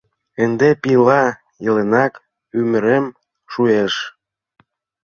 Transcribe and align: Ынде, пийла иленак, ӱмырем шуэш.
Ынде, 0.43 0.69
пийла 0.81 1.23
иленак, 1.65 2.13
ӱмырем 2.59 3.05
шуэш. 3.51 3.93